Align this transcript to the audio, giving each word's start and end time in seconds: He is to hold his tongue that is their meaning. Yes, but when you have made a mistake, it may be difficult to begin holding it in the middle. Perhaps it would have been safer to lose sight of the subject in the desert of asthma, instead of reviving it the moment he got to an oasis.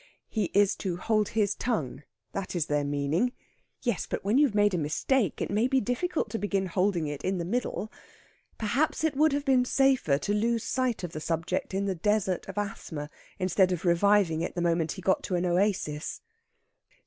He 0.29 0.45
is 0.55 0.75
to 0.77 0.97
hold 0.97 1.29
his 1.37 1.53
tongue 1.53 2.01
that 2.31 2.55
is 2.55 2.65
their 2.65 2.83
meaning. 2.83 3.33
Yes, 3.83 4.07
but 4.07 4.23
when 4.25 4.39
you 4.39 4.47
have 4.47 4.55
made 4.55 4.73
a 4.73 4.77
mistake, 4.79 5.39
it 5.39 5.51
may 5.51 5.67
be 5.67 5.79
difficult 5.79 6.31
to 6.31 6.39
begin 6.39 6.65
holding 6.65 7.05
it 7.05 7.23
in 7.23 7.37
the 7.37 7.45
middle. 7.45 7.91
Perhaps 8.57 9.03
it 9.03 9.15
would 9.15 9.31
have 9.31 9.45
been 9.45 9.63
safer 9.63 10.17
to 10.17 10.33
lose 10.33 10.63
sight 10.63 11.03
of 11.03 11.11
the 11.11 11.21
subject 11.21 11.75
in 11.75 11.85
the 11.85 11.93
desert 11.93 12.47
of 12.47 12.57
asthma, 12.57 13.11
instead 13.37 13.71
of 13.71 13.85
reviving 13.85 14.41
it 14.41 14.55
the 14.55 14.59
moment 14.61 14.93
he 14.93 15.03
got 15.03 15.21
to 15.25 15.35
an 15.35 15.45
oasis. 15.45 16.21